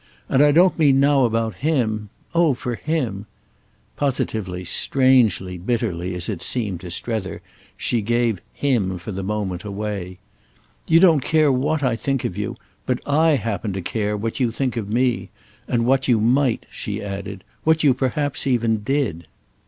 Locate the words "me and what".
14.89-16.07